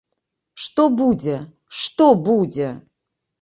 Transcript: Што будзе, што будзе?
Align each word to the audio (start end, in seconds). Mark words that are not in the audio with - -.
Што 0.61 0.85
будзе, 1.01 1.35
што 1.81 2.09
будзе? 2.29 2.73